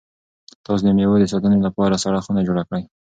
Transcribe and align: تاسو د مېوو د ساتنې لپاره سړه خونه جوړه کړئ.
تاسو 0.65 0.81
د 0.85 0.89
مېوو 0.97 1.21
د 1.21 1.25
ساتنې 1.33 1.57
لپاره 1.67 2.01
سړه 2.03 2.19
خونه 2.25 2.41
جوړه 2.47 2.63
کړئ. 2.67 2.83